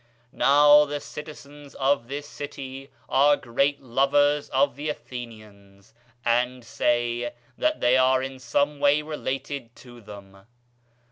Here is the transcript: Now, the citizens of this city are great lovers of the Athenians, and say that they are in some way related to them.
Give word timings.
Now, 0.31 0.85
the 0.85 0.99
citizens 0.99 1.75
of 1.75 2.07
this 2.07 2.27
city 2.27 2.89
are 3.07 3.37
great 3.37 3.83
lovers 3.83 4.49
of 4.49 4.75
the 4.75 4.89
Athenians, 4.89 5.93
and 6.25 6.65
say 6.65 7.35
that 7.55 7.81
they 7.81 7.97
are 7.97 8.23
in 8.23 8.39
some 8.39 8.79
way 8.79 9.03
related 9.03 9.75
to 9.75 10.01
them. 10.01 10.47